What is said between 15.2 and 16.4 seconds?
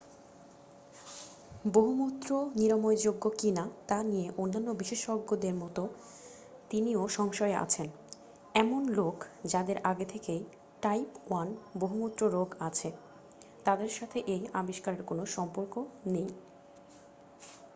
সম্পর্ক নেই